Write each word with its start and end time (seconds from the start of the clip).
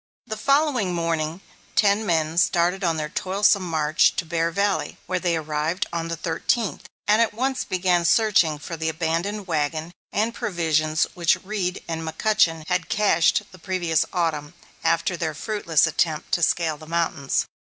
The 0.25 0.35
following 0.35 0.95
morning 0.95 1.41
ten 1.75 2.03
men 2.07 2.39
started 2.39 2.83
on 2.83 2.97
their 2.97 3.07
toilsome 3.09 3.61
march 3.61 4.15
to 4.15 4.25
Bear 4.25 4.49
Valley, 4.49 4.97
where 5.05 5.19
they 5.19 5.35
arrived 5.37 5.85
on 5.93 6.07
the 6.07 6.15
thirteenth, 6.15 6.89
and 7.07 7.21
at 7.21 7.35
once 7.35 7.63
began 7.63 8.03
searching 8.03 8.57
for 8.57 8.75
the 8.75 8.89
abandoned 8.89 9.45
wagon 9.45 9.91
and 10.11 10.33
provisions 10.33 11.05
which 11.13 11.37
Reed 11.43 11.83
and 11.87 12.01
McCutchen 12.01 12.65
had 12.67 12.89
cached 12.89 13.43
the 13.51 13.59
previous 13.59 14.03
Autumn, 14.11 14.55
after 14.83 15.15
their 15.15 15.35
fruitless 15.35 15.85
attempt 15.85 16.31
to 16.31 16.41
scale 16.41 16.77
the 16.77 16.87
mountains. 16.87 17.45